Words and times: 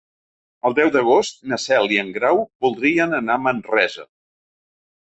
El 0.69 0.75
deu 0.79 0.89
d'agost 0.95 1.37
na 1.53 1.59
Cel 1.65 1.95
i 1.97 2.01
en 2.05 2.11
Grau 2.17 2.43
voldrien 2.67 3.17
anar 3.23 3.39
a 3.39 3.47
Manresa. 3.49 4.11